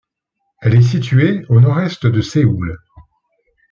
[0.63, 2.75] Elle est située au Nord-Est de Séoul.